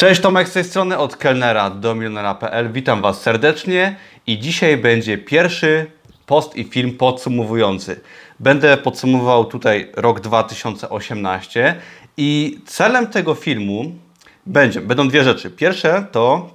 Cześć, 0.00 0.20
Tomek 0.20 0.48
z 0.48 0.52
tej 0.52 0.64
strony 0.64 0.98
od 0.98 1.16
kelnera 1.16 1.70
do 1.70 1.94
milionera.pl. 1.94 2.72
Witam 2.72 3.02
Was 3.02 3.20
serdecznie 3.20 3.96
i 4.26 4.38
dzisiaj 4.38 4.76
będzie 4.76 5.18
pierwszy 5.18 5.90
post 6.26 6.56
i 6.56 6.64
film 6.64 6.96
podsumowujący. 6.96 8.00
Będę 8.38 8.76
podsumowywał 8.76 9.44
tutaj 9.44 9.92
rok 9.96 10.20
2018 10.20 11.74
i 12.16 12.58
celem 12.66 13.06
tego 13.06 13.34
filmu 13.34 13.92
będzie, 14.46 14.80
będą 14.80 15.08
dwie 15.08 15.24
rzeczy. 15.24 15.50
Pierwsze 15.50 16.06
to 16.12 16.50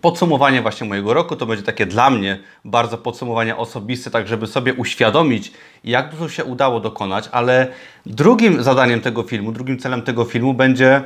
podsumowanie 0.00 0.62
właśnie 0.62 0.88
mojego 0.88 1.14
roku. 1.14 1.36
To 1.36 1.46
będzie 1.46 1.64
takie 1.64 1.86
dla 1.86 2.10
mnie 2.10 2.38
bardzo 2.64 2.98
podsumowanie 2.98 3.56
osobiste, 3.56 4.10
tak 4.10 4.28
żeby 4.28 4.46
sobie 4.46 4.74
uświadomić, 4.74 5.52
jak 5.84 6.10
dużo 6.10 6.28
się 6.28 6.44
udało 6.44 6.80
dokonać, 6.80 7.28
ale 7.32 7.66
drugim 8.06 8.62
zadaniem 8.62 9.00
tego 9.00 9.22
filmu, 9.22 9.52
drugim 9.52 9.78
celem 9.78 10.02
tego 10.02 10.24
filmu 10.24 10.54
będzie 10.54 11.02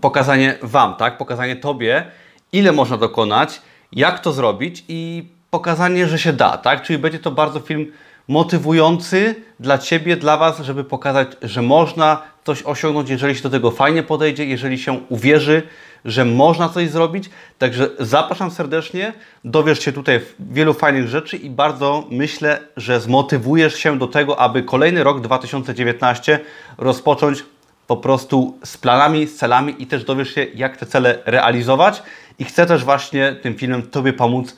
pokazanie 0.00 0.58
Wam, 0.62 0.94
tak? 0.94 1.18
Pokazanie 1.18 1.56
Tobie, 1.56 2.06
ile 2.52 2.72
można 2.72 2.96
dokonać, 2.96 3.62
jak 3.92 4.18
to 4.18 4.32
zrobić 4.32 4.84
i 4.88 5.28
pokazanie, 5.50 6.06
że 6.06 6.18
się 6.18 6.32
da, 6.32 6.58
tak? 6.58 6.82
Czyli 6.82 6.98
będzie 6.98 7.18
to 7.18 7.30
bardzo 7.30 7.60
film 7.60 7.92
motywujący 8.28 9.34
dla 9.60 9.78
Ciebie, 9.78 10.16
dla 10.16 10.36
Was, 10.36 10.60
żeby 10.60 10.84
pokazać, 10.84 11.28
że 11.42 11.62
można 11.62 12.22
coś 12.44 12.62
osiągnąć, 12.62 13.10
jeżeli 13.10 13.34
się 13.34 13.42
do 13.42 13.50
tego 13.50 13.70
fajnie 13.70 14.02
podejdzie, 14.02 14.44
jeżeli 14.44 14.78
się 14.78 15.00
uwierzy, 15.08 15.62
że 16.04 16.24
można 16.24 16.68
coś 16.68 16.90
zrobić. 16.90 17.30
Także 17.58 17.90
zapraszam 17.98 18.50
serdecznie, 18.50 19.12
dowiesz 19.44 19.80
się 19.80 19.92
tutaj 19.92 20.20
wielu 20.38 20.74
fajnych 20.74 21.08
rzeczy 21.08 21.36
i 21.36 21.50
bardzo 21.50 22.04
myślę, 22.10 22.60
że 22.76 23.00
zmotywujesz 23.00 23.74
się 23.74 23.98
do 23.98 24.06
tego, 24.06 24.40
aby 24.40 24.62
kolejny 24.62 25.04
rok 25.04 25.20
2019 25.20 26.40
rozpocząć 26.78 27.44
po 27.90 27.96
prostu 27.96 28.58
z 28.64 28.76
planami, 28.76 29.26
z 29.26 29.36
celami 29.36 29.82
i 29.82 29.86
też 29.86 30.04
dowiesz 30.04 30.34
się, 30.34 30.46
jak 30.54 30.76
te 30.76 30.86
cele 30.86 31.18
realizować. 31.26 32.02
I 32.38 32.44
chcę 32.44 32.66
też 32.66 32.84
właśnie 32.84 33.32
tym 33.42 33.54
filmem 33.54 33.82
Tobie 33.82 34.12
pomóc 34.12 34.56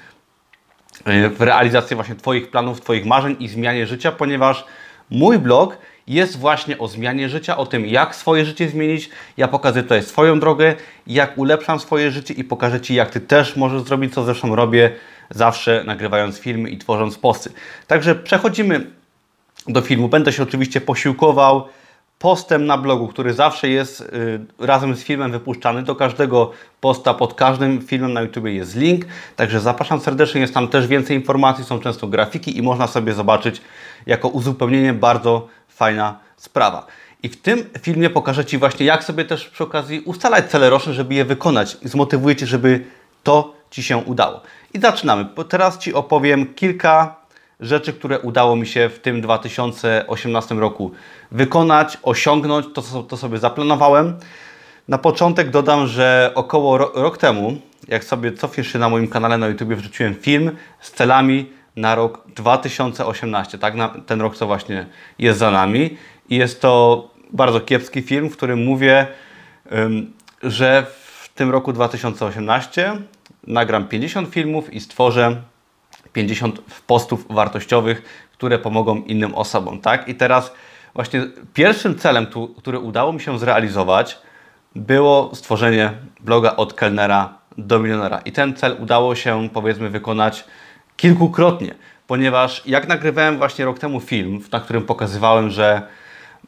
e, 1.04 1.28
w 1.28 1.40
realizacji 1.40 1.96
właśnie 1.96 2.14
Twoich 2.14 2.50
planów, 2.50 2.80
Twoich 2.80 3.06
marzeń 3.06 3.36
i 3.40 3.48
zmianie 3.48 3.86
życia, 3.86 4.12
ponieważ 4.12 4.64
mój 5.10 5.38
blog 5.38 5.78
jest 6.06 6.38
właśnie 6.38 6.78
o 6.78 6.88
zmianie 6.88 7.28
życia, 7.28 7.56
o 7.56 7.66
tym, 7.66 7.86
jak 7.86 8.16
swoje 8.16 8.44
życie 8.44 8.68
zmienić. 8.68 9.10
Ja 9.36 9.48
pokażę 9.48 9.82
tutaj 9.82 10.02
swoją 10.02 10.40
drogę, 10.40 10.74
jak 11.06 11.38
ulepszam 11.38 11.80
swoje 11.80 12.10
życie 12.10 12.34
i 12.34 12.44
pokażę 12.44 12.80
Ci, 12.80 12.94
jak 12.94 13.10
Ty 13.10 13.20
też 13.20 13.56
możesz 13.56 13.82
zrobić, 13.82 14.14
co 14.14 14.24
zresztą 14.24 14.56
robię 14.56 14.90
zawsze 15.30 15.84
nagrywając 15.86 16.38
filmy 16.38 16.70
i 16.70 16.78
tworząc 16.78 17.18
posty. 17.18 17.50
Także 17.86 18.14
przechodzimy 18.14 18.86
do 19.68 19.80
filmu. 19.80 20.08
Będę 20.08 20.32
się 20.32 20.42
oczywiście 20.42 20.80
posiłkował 20.80 21.68
postem 22.22 22.66
na 22.66 22.78
blogu, 22.78 23.08
który 23.08 23.34
zawsze 23.34 23.68
jest 23.68 24.00
y, 24.00 24.06
razem 24.58 24.96
z 24.96 25.02
filmem 25.04 25.32
wypuszczany. 25.32 25.82
Do 25.82 25.96
każdego 25.96 26.50
posta 26.80 27.14
pod 27.14 27.34
każdym 27.34 27.82
filmem 27.82 28.12
na 28.12 28.20
YouTube 28.20 28.46
jest 28.46 28.76
link, 28.76 29.04
także 29.36 29.60
zapraszam 29.60 30.00
serdecznie. 30.00 30.40
Jest 30.40 30.54
tam 30.54 30.68
też 30.68 30.86
więcej 30.86 31.16
informacji, 31.16 31.64
są 31.64 31.78
często 31.78 32.06
grafiki 32.06 32.58
i 32.58 32.62
można 32.62 32.86
sobie 32.86 33.12
zobaczyć 33.12 33.62
jako 34.06 34.28
uzupełnienie 34.28 34.92
bardzo 34.92 35.48
fajna 35.68 36.18
sprawa. 36.36 36.86
I 37.22 37.28
w 37.28 37.42
tym 37.42 37.64
filmie 37.80 38.10
pokażę 38.10 38.44
Ci 38.44 38.58
właśnie, 38.58 38.86
jak 38.86 39.04
sobie 39.04 39.24
też 39.24 39.48
przy 39.48 39.64
okazji 39.64 40.00
ustalać 40.00 40.50
cele 40.50 40.70
roczne, 40.70 40.92
żeby 40.92 41.14
je 41.14 41.24
wykonać. 41.24 41.76
Zmotywuję 41.84 42.36
Cię, 42.36 42.46
żeby 42.46 42.84
to 43.22 43.54
Ci 43.70 43.82
się 43.82 43.96
udało. 43.96 44.40
I 44.74 44.80
zaczynamy. 44.80 45.26
Teraz 45.48 45.78
Ci 45.78 45.94
opowiem 45.94 46.54
kilka 46.54 47.21
rzeczy, 47.62 47.92
które 47.92 48.20
udało 48.20 48.56
mi 48.56 48.66
się 48.66 48.88
w 48.88 48.98
tym 48.98 49.20
2018 49.20 50.54
roku 50.54 50.90
wykonać, 51.30 51.98
osiągnąć, 52.02 52.66
to, 52.74 53.02
to 53.02 53.16
sobie 53.16 53.38
zaplanowałem. 53.38 54.16
Na 54.88 54.98
początek 54.98 55.50
dodam, 55.50 55.86
że 55.86 56.32
około 56.34 56.78
ro 56.78 56.92
rok 56.94 57.18
temu, 57.18 57.56
jak 57.88 58.04
sobie 58.04 58.32
cofniesz 58.32 58.72
się 58.72 58.78
na 58.78 58.88
moim 58.88 59.08
kanale 59.08 59.38
na 59.38 59.48
YouTube, 59.48 59.68
wrzuciłem 59.68 60.14
film 60.14 60.50
z 60.80 60.92
celami 60.92 61.50
na 61.76 61.94
rok 61.94 62.24
2018, 62.36 63.58
tak? 63.58 63.74
Na 63.74 63.88
ten 63.88 64.20
rok, 64.20 64.36
co 64.36 64.46
właśnie 64.46 64.86
jest 65.18 65.38
za 65.38 65.50
nami. 65.50 65.96
I 66.28 66.36
jest 66.36 66.60
to 66.60 67.08
bardzo 67.32 67.60
kiepski 67.60 68.02
film, 68.02 68.30
w 68.30 68.36
którym 68.36 68.64
mówię, 68.64 69.06
że 70.42 70.86
w 71.22 71.28
tym 71.34 71.50
roku 71.50 71.72
2018 71.72 72.96
nagram 73.46 73.88
50 73.88 74.28
filmów 74.28 74.72
i 74.72 74.80
stworzę 74.80 75.42
50 76.12 76.60
postów 76.86 77.26
wartościowych, 77.30 78.28
które 78.32 78.58
pomogą 78.58 78.96
innym 78.96 79.34
osobom, 79.34 79.80
tak? 79.80 80.08
I 80.08 80.14
teraz 80.14 80.52
właśnie 80.94 81.26
pierwszym 81.54 81.98
celem, 81.98 82.26
który 82.58 82.78
udało 82.78 83.12
mi 83.12 83.20
się 83.20 83.38
zrealizować, 83.38 84.18
było 84.76 85.30
stworzenie 85.34 85.92
bloga 86.20 86.56
od 86.56 86.74
kelnera 86.74 87.34
do 87.58 87.78
milionera. 87.78 88.18
I 88.18 88.32
ten 88.32 88.54
cel 88.54 88.76
udało 88.80 89.14
się, 89.14 89.48
powiedzmy, 89.52 89.90
wykonać 89.90 90.44
kilkukrotnie, 90.96 91.74
ponieważ 92.06 92.62
jak 92.66 92.88
nagrywałem 92.88 93.38
właśnie 93.38 93.64
rok 93.64 93.78
temu 93.78 94.00
film, 94.00 94.40
na 94.52 94.60
którym 94.60 94.82
pokazywałem, 94.82 95.50
że 95.50 95.82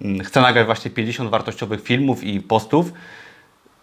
mm, 0.00 0.20
chcę 0.20 0.41
nagrać 0.41 0.66
właśnie 0.66 0.91
50 0.91 1.31
wartościowych 1.31 1.82
filmów 1.82 2.25
i 2.25 2.41
postów, 2.41 2.92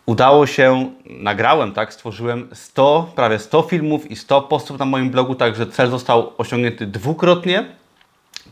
udało 0.06 0.48
się, 0.48 0.92
nagrałem, 1.06 1.74
tak, 1.74 1.94
stworzyłem 1.94 2.48
100, 2.54 3.12
prawie 3.16 3.40
100 3.40 3.62
filmów 3.62 4.12
i 4.12 4.16
100 4.16 4.42
postów 4.42 4.80
na 4.80 4.86
moim 4.86 5.10
blogu, 5.10 5.36
także 5.36 5.68
cel 5.68 5.90
został 5.90 6.34
osiągnięty 6.38 6.88
dwukrotnie. 6.88 7.66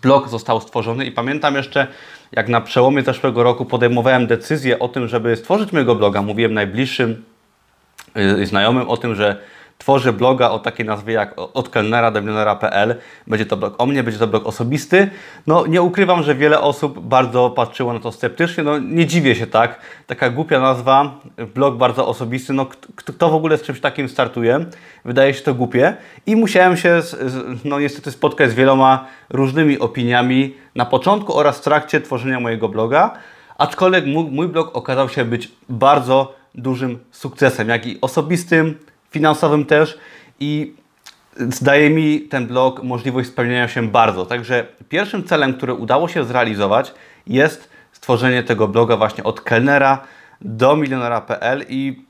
Blog 0.01 0.29
został 0.29 0.61
stworzony 0.61 1.05
i 1.05 1.11
pamiętam 1.11 1.55
jeszcze, 1.55 1.87
jak 2.31 2.47
na 2.49 2.61
przełomie 2.61 3.01
zeszłego 3.01 3.43
roku 3.43 3.65
podejmowałem 3.65 4.27
decyzję 4.27 4.79
o 4.79 4.87
tym, 4.87 5.07
żeby 5.07 5.35
stworzyć 5.35 5.71
mojego 5.71 5.95
bloga. 5.95 6.21
Mówiłem 6.21 6.53
najbliższym 6.53 7.23
yy, 8.15 8.45
znajomym 8.45 8.89
o 8.89 8.97
tym, 8.97 9.15
że 9.15 9.41
tworzę 9.79 10.13
bloga 10.13 10.49
o 10.49 10.59
takiej 10.59 10.85
nazwie 10.85 11.13
jak 11.13 11.33
od 11.37 11.69
kelnera 11.69 12.11
do 12.11 12.21
milionera.pl. 12.21 12.95
Będzie 13.27 13.45
to 13.45 13.57
blog 13.57 13.75
o 13.77 13.85
mnie, 13.85 14.03
będzie 14.03 14.19
to 14.19 14.27
blog 14.27 14.45
osobisty. 14.45 15.09
No 15.47 15.65
nie 15.67 15.81
ukrywam, 15.81 16.23
że 16.23 16.35
wiele 16.35 16.61
osób 16.61 16.99
bardzo 16.99 17.49
patrzyło 17.49 17.93
na 17.93 17.99
to 17.99 18.11
sceptycznie. 18.11 18.63
No 18.63 18.79
nie 18.79 19.05
dziwię 19.05 19.35
się 19.35 19.47
tak. 19.47 19.79
Taka 20.07 20.29
głupia 20.29 20.59
nazwa, 20.59 21.19
blog 21.55 21.77
bardzo 21.77 22.07
osobisty. 22.07 22.53
No 22.53 22.65
kto 22.95 23.29
w 23.29 23.35
ogóle 23.35 23.57
z 23.57 23.61
czymś 23.61 23.79
takim 23.79 24.09
startuje? 24.09 24.65
Wydaje 25.05 25.33
się 25.33 25.41
to 25.41 25.53
głupie. 25.53 25.93
I 26.25 26.35
musiałem 26.35 26.77
się 26.77 27.01
no 27.65 27.79
niestety 27.79 28.11
spotkać 28.11 28.51
z 28.51 28.53
wieloma 28.53 29.07
różnymi 29.29 29.79
opiniami 29.79 30.55
na 30.75 30.85
początku 30.85 31.37
oraz 31.37 31.57
w 31.59 31.61
trakcie 31.61 32.01
tworzenia 32.01 32.39
mojego 32.39 32.69
bloga. 32.69 33.13
Aczkolwiek 33.57 34.05
mój 34.31 34.47
blog 34.47 34.75
okazał 34.75 35.09
się 35.09 35.25
być 35.25 35.51
bardzo 35.69 36.35
dużym 36.55 36.99
sukcesem, 37.11 37.69
jak 37.69 37.87
i 37.87 37.97
osobistym, 38.01 38.75
finansowym 39.11 39.65
też 39.65 39.97
i 40.39 40.73
zdaje 41.37 41.89
mi 41.89 42.21
ten 42.21 42.47
blog 42.47 42.83
możliwość 42.83 43.29
spełnienia 43.29 43.67
się 43.67 43.87
bardzo. 43.87 44.25
Także 44.25 44.67
pierwszym 44.89 45.23
celem, 45.23 45.53
który 45.53 45.73
udało 45.73 46.07
się 46.07 46.23
zrealizować 46.23 46.93
jest 47.27 47.69
stworzenie 47.91 48.43
tego 48.43 48.67
bloga 48.67 48.97
właśnie 48.97 49.23
od 49.23 49.41
kelnera 49.41 49.99
do 50.41 50.75
milionera.pl 50.75 51.65
i 51.69 52.03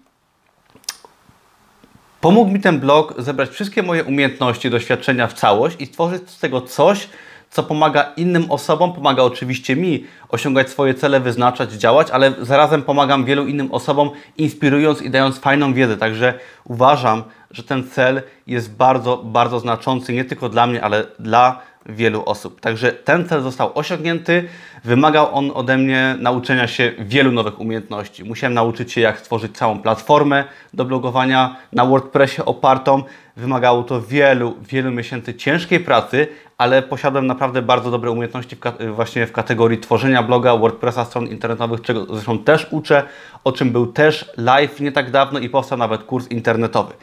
pomógł 2.22 2.52
mi 2.52 2.60
ten 2.60 2.80
blog 2.80 3.14
zebrać 3.18 3.50
wszystkie 3.50 3.84
moje 3.84 4.04
umiejętności, 4.04 4.70
doświadczenia 4.70 5.28
w 5.28 5.34
całość 5.34 5.76
i 5.80 5.86
stworzyć 5.86 6.30
z 6.30 6.40
tego 6.40 6.62
coś, 6.62 7.10
co 7.50 7.64
pomaga 7.64 8.14
innym 8.18 8.52
osobom, 8.52 8.94
pomaga 8.94 9.24
oczywiście 9.24 9.76
mi 9.76 10.06
osiągać 10.30 10.70
swoje 10.70 10.94
cele, 10.94 11.20
wyznaczać, 11.20 11.72
działać, 11.72 12.12
ale 12.12 12.34
zarazem 12.42 12.82
pomagam 12.82 13.26
wielu 13.26 13.48
innym 13.48 13.72
osobom, 13.72 14.10
inspirując 14.38 15.02
i 15.02 15.10
dając 15.10 15.40
fajną 15.40 15.74
wiedzę. 15.74 15.98
Także 15.98 16.34
uważam, 16.64 17.24
że 17.52 17.64
ten 17.64 17.90
cel 17.90 18.22
jest 18.48 18.76
bardzo, 18.76 19.18
bardzo 19.18 19.60
znaczący 19.60 20.14
nie 20.14 20.26
tylko 20.26 20.50
dla 20.50 20.68
mnie, 20.68 20.84
ale 20.84 21.06
dla 21.20 21.62
wielu 21.86 22.24
osób. 22.26 22.62
Także 22.62 22.92
ten 22.92 23.28
cel 23.28 23.42
został 23.42 23.72
osiągnięty. 23.76 24.48
Wymagał 24.84 25.36
on 25.36 25.52
ode 25.54 25.78
mnie 25.78 26.16
nauczenia 26.20 26.68
się 26.68 26.92
wielu 27.00 27.32
nowych 27.32 27.60
umiejętności. 27.60 28.24
Musiałem 28.24 28.54
nauczyć 28.54 28.92
się, 28.92 29.02
jak 29.02 29.20
stworzyć 29.20 29.58
całą 29.58 29.80
platformę 29.80 30.44
do 30.74 30.86
blogowania 30.86 31.56
na 31.74 31.86
WordPressie 31.86 32.46
opartą. 32.46 33.04
Wymagało 33.38 33.84
to 33.84 34.02
wielu, 34.02 34.56
wielu 34.62 34.92
miesięcy 34.92 35.34
ciężkiej 35.34 35.80
pracy, 35.80 36.28
ale 36.58 36.82
posiadłem 36.82 37.28
naprawdę 37.28 37.62
bardzo 37.62 37.92
dobre 37.92 38.12
umiejętności 38.12 38.56
w, 38.56 38.96
właśnie 38.96 39.28
w 39.28 39.32
kategorii 39.32 39.78
tworzenia 39.78 40.24
bloga, 40.24 40.58
WordPressa, 40.58 41.06
stron 41.06 41.28
internetowych, 41.28 41.82
czego 41.82 42.06
zresztą 42.06 42.40
też 42.40 42.68
uczę, 42.72 43.04
o 43.44 43.52
czym 43.52 43.72
był 43.72 43.88
też 43.88 44.32
live 44.38 44.80
nie 44.80 44.92
tak 44.92 45.12
dawno 45.12 45.40
i 45.40 45.50
powstał 45.50 45.78
nawet 45.78 46.04
kurs 46.04 46.28
internetowy. 46.28 46.94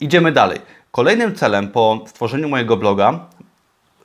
Idziemy 0.00 0.32
dalej. 0.32 0.58
Kolejnym 0.90 1.34
celem 1.34 1.68
po 1.68 2.04
stworzeniu 2.06 2.48
mojego 2.48 2.76
bloga 2.76 3.26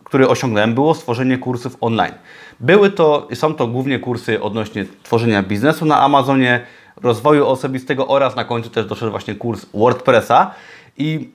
który 0.09 0.27
osiągnąłem, 0.27 0.73
było 0.73 0.95
stworzenie 0.95 1.37
kursów 1.37 1.77
online. 1.81 2.13
Były 2.59 2.91
to, 2.91 3.27
są 3.33 3.53
to 3.53 3.67
głównie 3.67 3.99
kursy 3.99 4.41
odnośnie 4.41 4.85
tworzenia 5.03 5.43
biznesu 5.43 5.85
na 5.85 6.01
Amazonie, 6.01 6.65
rozwoju 7.01 7.47
osobistego 7.47 8.07
oraz 8.07 8.35
na 8.35 8.43
końcu 8.43 8.69
też 8.69 8.85
doszedł 8.85 9.11
właśnie 9.11 9.35
kurs 9.35 9.65
WordPressa 9.73 10.51
i 10.97 11.29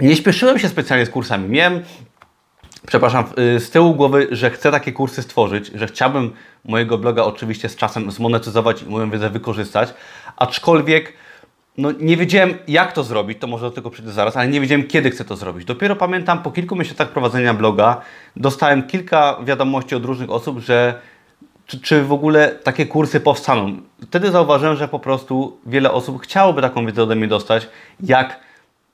nie 0.00 0.16
śpieszyłem 0.16 0.58
się 0.58 0.68
specjalnie 0.68 1.06
z 1.06 1.10
kursami. 1.10 1.48
Miałem, 1.48 1.82
przepraszam, 2.86 3.24
y, 3.56 3.60
z 3.60 3.70
tyłu 3.70 3.94
głowy, 3.94 4.28
że 4.30 4.50
chcę 4.50 4.70
takie 4.70 4.92
kursy 4.92 5.22
stworzyć, 5.22 5.70
że 5.74 5.86
chciałbym 5.86 6.32
mojego 6.64 6.98
bloga 6.98 7.24
oczywiście 7.24 7.68
z 7.68 7.76
czasem 7.76 8.10
zmonetyzować 8.10 8.82
i 8.82 8.86
moją 8.86 9.10
wiedzę 9.10 9.30
wykorzystać, 9.30 9.94
aczkolwiek 10.36 11.12
no 11.78 11.92
nie 11.92 12.16
wiedziałem 12.16 12.54
jak 12.68 12.92
to 12.92 13.04
zrobić, 13.04 13.38
to 13.38 13.46
może 13.46 13.66
do 13.66 13.70
tego 13.70 13.90
przyjdę 13.90 14.12
zaraz, 14.12 14.36
ale 14.36 14.48
nie 14.48 14.60
wiedziałem 14.60 14.86
kiedy 14.86 15.10
chcę 15.10 15.24
to 15.24 15.36
zrobić. 15.36 15.64
Dopiero 15.64 15.96
pamiętam 15.96 16.42
po 16.42 16.50
kilku 16.50 16.76
miesiącach 16.76 17.08
prowadzenia 17.08 17.54
bloga 17.54 18.00
dostałem 18.36 18.82
kilka 18.82 19.36
wiadomości 19.44 19.94
od 19.94 20.04
różnych 20.04 20.30
osób, 20.30 20.58
że 20.58 21.00
czy, 21.66 21.80
czy 21.80 22.02
w 22.02 22.12
ogóle 22.12 22.48
takie 22.48 22.86
kursy 22.86 23.20
powstaną. 23.20 23.76
Wtedy 24.02 24.30
zauważyłem, 24.30 24.76
że 24.76 24.88
po 24.88 24.98
prostu 24.98 25.58
wiele 25.66 25.92
osób 25.92 26.22
chciałoby 26.22 26.62
taką 26.62 26.86
wiedzę 26.86 27.02
ode 27.02 27.16
mnie 27.16 27.28
dostać, 27.28 27.68
jak 28.00 28.40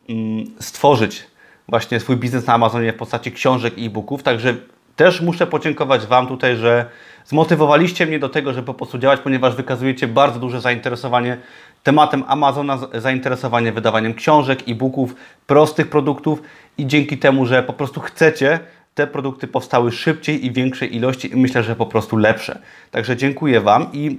mm, 0.09 0.45
stworzyć 0.61 1.27
właśnie 1.69 2.01
swój 2.01 2.17
biznes 2.17 2.47
na 2.47 2.55
Amazonie 2.55 2.93
w 2.93 2.97
postaci 2.97 3.33
książek 3.33 3.79
i 3.79 3.87
e-booków. 3.87 4.23
Także 4.23 4.55
też 4.97 5.21
muszę 5.21 5.47
podziękować 5.47 6.07
Wam 6.07 6.27
tutaj, 6.27 6.57
że 6.57 6.87
zmotywowaliście 7.25 8.07
mnie 8.07 8.19
do 8.19 8.29
tego, 8.29 8.53
żeby 8.53 8.67
po 8.67 8.75
prostu 8.75 8.99
działać, 8.99 9.21
ponieważ 9.21 9.55
wykazujecie 9.55 10.09
bardzo 10.09 10.41
duże 10.41 10.61
zainteresowanie 10.61 11.37
tematem 11.83 12.25
Amazona, 12.27 12.79
zainteresowanie 12.95 13.73
wydawaniem 13.73 14.15
książek, 14.15 14.69
e-booków, 14.69 15.15
prostych 15.47 15.91
produktów 15.91 16.43
i 16.79 16.87
dzięki 16.87 17.19
temu, 17.19 17.47
że 17.47 17.63
po 17.63 17.73
prostu 17.73 18.01
chcecie, 18.01 18.61
te 18.95 19.07
produkty 19.07 19.47
powstały 19.47 19.93
szybciej 19.93 20.47
i 20.47 20.53
większej 20.53 20.97
ilości 20.97 21.33
i 21.33 21.37
myślę, 21.37 21.63
że 21.63 21.77
po 21.77 21.87
prostu 21.87 22.17
lepsze. 22.17 22.59
Także 22.91 23.17
dziękuję 23.17 23.61
Wam 23.61 23.87
i 23.93 24.19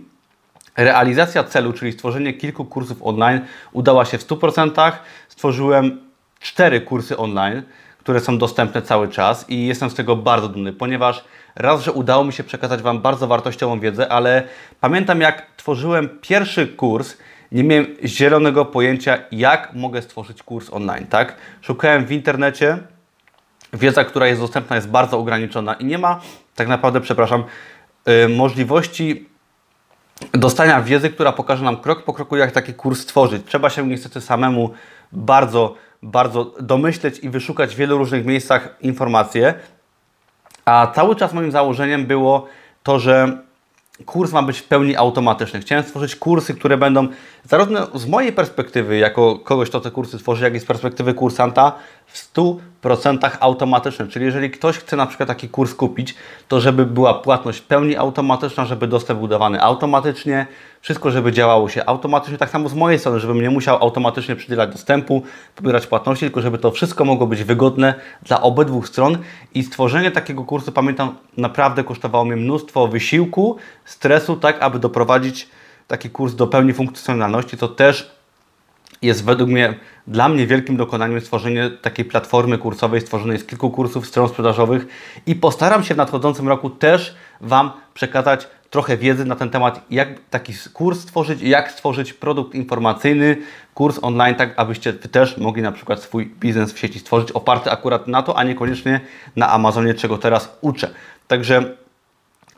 realizacja 0.77 1.43
celu, 1.43 1.73
czyli 1.73 1.91
stworzenie 1.91 2.33
kilku 2.33 2.65
kursów 2.65 2.97
online 3.01 3.41
udała 3.71 4.05
się 4.05 4.17
w 4.17 4.27
100%. 4.27 4.91
Stworzyłem 5.27 5.99
cztery 6.39 6.81
kursy 6.81 7.17
online, 7.17 7.63
które 8.05 8.19
są 8.19 8.37
dostępne 8.37 8.81
cały 8.81 9.07
czas 9.07 9.49
i 9.49 9.67
jestem 9.67 9.89
z 9.89 9.95
tego 9.95 10.15
bardzo 10.15 10.49
dumny, 10.49 10.73
ponieważ 10.73 11.23
raz, 11.55 11.83
że 11.83 11.91
udało 11.91 12.23
mi 12.23 12.33
się 12.33 12.43
przekazać 12.43 12.81
Wam 12.81 13.01
bardzo 13.01 13.27
wartościową 13.27 13.79
wiedzę, 13.79 14.11
ale 14.11 14.43
pamiętam 14.81 15.21
jak 15.21 15.45
tworzyłem 15.57 16.09
pierwszy 16.21 16.67
kurs, 16.67 17.17
nie 17.51 17.63
miałem 17.63 17.85
zielonego 18.03 18.65
pojęcia, 18.65 19.17
jak 19.31 19.73
mogę 19.73 20.01
stworzyć 20.01 20.43
kurs 20.43 20.73
online, 20.73 21.07
tak? 21.07 21.35
Szukałem 21.61 22.05
w 22.05 22.11
internecie, 22.11 22.77
wiedza, 23.73 24.03
która 24.03 24.27
jest 24.27 24.41
dostępna 24.41 24.75
jest 24.75 24.89
bardzo 24.89 25.19
ograniczona 25.19 25.73
i 25.73 25.85
nie 25.85 25.97
ma 25.97 26.21
tak 26.55 26.67
naprawdę, 26.67 27.01
przepraszam, 27.01 27.43
yy, 28.05 28.29
możliwości 28.29 29.29
dostania 30.31 30.81
wiedzy, 30.81 31.09
która 31.09 31.31
pokaże 31.31 31.63
nam 31.63 31.77
krok 31.77 32.03
po 32.03 32.13
kroku, 32.13 32.35
jak 32.35 32.51
taki 32.51 32.73
kurs 32.73 32.99
stworzyć. 32.99 33.41
Trzeba 33.45 33.69
się 33.69 33.87
niestety 33.87 34.21
samemu 34.21 34.69
bardzo, 35.11 35.75
bardzo 36.05 36.53
domyśleć 36.59 37.19
i 37.19 37.29
wyszukać 37.29 37.75
w 37.75 37.77
wielu 37.77 37.97
różnych 37.97 38.25
miejscach 38.25 38.75
informacje. 38.81 39.53
A 40.65 40.87
cały 40.95 41.15
czas 41.15 41.33
moim 41.33 41.51
założeniem 41.51 42.05
było 42.05 42.47
to, 42.83 42.99
że 42.99 43.37
kurs 44.05 44.31
ma 44.31 44.43
być 44.43 44.59
w 44.59 44.63
pełni 44.63 44.95
automatyczny. 44.95 45.59
Chciałem 45.59 45.83
stworzyć 45.83 46.15
kursy, 46.15 46.53
które 46.53 46.77
będą 46.77 47.07
zarówno 47.43 47.87
z 47.93 48.05
mojej 48.05 48.33
perspektywy, 48.33 48.97
jako 48.97 49.39
kogoś, 49.39 49.69
kto 49.69 49.81
te 49.81 49.91
kursy 49.91 50.17
tworzy, 50.17 50.43
jak 50.43 50.55
i 50.55 50.59
z 50.59 50.65
perspektywy 50.65 51.13
kursanta, 51.13 51.71
w 52.07 52.33
100% 52.33 53.29
automatyczne. 53.39 54.07
Czyli 54.07 54.25
jeżeli 54.25 54.51
ktoś 54.51 54.77
chce 54.77 54.95
na 54.95 55.05
przykład 55.05 55.29
taki 55.29 55.49
kurs 55.49 55.73
kupić, 55.73 56.15
to 56.47 56.61
żeby 56.61 56.85
była 56.85 57.13
płatność 57.13 57.59
w 57.59 57.63
pełni 57.63 57.95
automatyczna, 57.95 58.65
żeby 58.65 58.87
dostęp 58.87 59.19
był 59.19 59.27
dawany 59.27 59.61
automatycznie, 59.61 60.47
wszystko, 60.81 61.11
żeby 61.11 61.31
działało 61.31 61.69
się 61.69 61.85
automatycznie. 61.85 62.37
Tak 62.37 62.49
samo 62.49 62.69
z 62.69 62.73
mojej 62.73 62.99
strony, 62.99 63.19
żebym 63.19 63.41
nie 63.41 63.49
musiał 63.49 63.77
automatycznie 63.81 64.35
przydzielać 64.35 64.71
dostępu, 64.71 65.23
pobierać 65.55 65.87
płatności, 65.87 66.25
tylko 66.25 66.41
żeby 66.41 66.57
to 66.57 66.71
wszystko 66.71 67.05
mogło 67.05 67.27
być 67.27 67.43
wygodne 67.43 67.93
dla 68.23 68.41
obydwu 68.41 68.83
stron. 68.83 69.17
I 69.53 69.63
stworzenie 69.63 70.11
takiego 70.11 70.43
kursu, 70.43 70.71
pamiętam, 70.71 71.15
naprawdę 71.37 71.83
kosztowało 71.83 72.25
mnie 72.25 72.35
mnóstwo 72.35 72.87
wysiłku, 72.87 73.57
stresu, 73.85 74.35
tak 74.35 74.61
aby 74.61 74.79
doprowadzić 74.79 75.49
taki 75.87 76.09
kurs 76.09 76.35
do 76.35 76.47
pełni 76.47 76.73
funkcjonalności, 76.73 77.57
to 77.57 77.67
też 77.67 78.14
jest 79.01 79.25
według 79.25 79.49
mnie, 79.49 79.73
dla 80.07 80.29
mnie 80.29 80.47
wielkim 80.47 80.77
dokonaniem 80.77 81.21
stworzenie 81.21 81.69
takiej 81.69 82.05
platformy 82.05 82.57
kursowej, 82.57 83.01
stworzonej 83.01 83.39
z 83.39 83.45
kilku 83.45 83.71
kursów, 83.71 84.07
stron 84.07 84.29
sprzedażowych 84.29 84.87
i 85.25 85.35
postaram 85.35 85.83
się 85.83 85.93
w 85.93 85.97
nadchodzącym 85.97 86.47
roku 86.47 86.69
też 86.69 87.15
Wam 87.41 87.71
przekazać 87.93 88.47
trochę 88.69 88.97
wiedzy 88.97 89.25
na 89.25 89.35
ten 89.35 89.49
temat, 89.49 89.81
jak 89.89 90.09
taki 90.29 90.53
kurs 90.73 90.99
stworzyć, 90.99 91.41
jak 91.41 91.71
stworzyć 91.71 92.13
produkt 92.13 92.55
informacyjny, 92.55 93.37
kurs 93.73 93.99
online, 94.01 94.35
tak 94.35 94.53
abyście 94.57 94.93
Wy 94.93 95.09
też 95.09 95.37
mogli 95.37 95.61
na 95.61 95.71
przykład 95.71 95.99
swój 95.99 96.25
biznes 96.25 96.73
w 96.73 96.79
sieci 96.79 96.99
stworzyć, 96.99 97.31
oparty 97.31 97.71
akurat 97.71 98.07
na 98.07 98.23
to, 98.23 98.37
a 98.37 98.43
niekoniecznie 98.43 99.01
na 99.35 99.51
Amazonie, 99.51 99.93
czego 99.93 100.17
teraz 100.17 100.57
uczę. 100.61 100.89
Także 101.27 101.75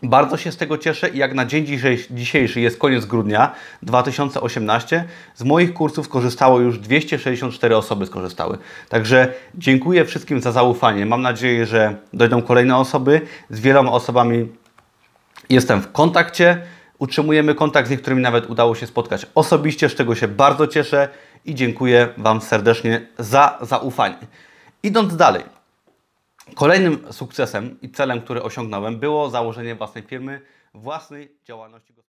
bardzo 0.03 0.37
się 0.37 0.51
z 0.51 0.57
tego 0.57 0.77
cieszę 0.77 1.09
i 1.09 1.17
jak 1.17 1.33
na 1.33 1.45
dzień 1.45 1.65
dzisiejszy 2.11 2.61
jest 2.61 2.77
koniec 2.77 3.05
grudnia 3.05 3.55
2018, 3.81 5.05
z 5.35 5.43
moich 5.43 5.73
kursów 5.73 6.05
skorzystało 6.05 6.59
już 6.59 6.79
264 6.79 7.77
osoby 7.77 8.05
skorzystały. 8.05 8.57
Także 8.89 9.33
dziękuję 9.55 10.05
wszystkim 10.05 10.41
za 10.41 10.51
zaufanie. 10.51 11.05
Mam 11.05 11.21
nadzieję, 11.21 11.65
że 11.65 11.95
dojdą 12.13 12.41
kolejne 12.41 12.77
osoby. 12.77 13.21
Z 13.49 13.59
wieloma 13.59 13.91
osobami 13.91 14.47
jestem 15.49 15.81
w 15.81 15.91
kontakcie. 15.91 16.61
Utrzymujemy 16.99 17.55
kontakt, 17.55 17.87
z 17.87 17.91
niektórymi 17.91 18.21
nawet 18.21 18.49
udało 18.49 18.75
się 18.75 18.87
spotkać 18.87 19.25
osobiście, 19.35 19.89
z 19.89 19.95
czego 19.95 20.15
się 20.15 20.27
bardzo 20.27 20.67
cieszę 20.67 21.09
i 21.45 21.55
dziękuję 21.55 22.07
Wam 22.17 22.41
serdecznie 22.41 23.07
za 23.19 23.57
zaufanie. 23.61 24.17
Idąc 24.83 25.15
dalej, 25.15 25.43
Kolejnym 26.55 27.13
sukcesem 27.13 27.81
i 27.81 27.89
celem, 27.89 28.21
który 28.21 28.43
osiągnąłem, 28.43 28.99
było 28.99 29.29
założenie 29.29 29.75
własnej 29.75 30.03
firmy, 30.03 30.41
własnej 30.73 31.37
działalności 31.45 31.93
gospodarczej. 31.93 31.97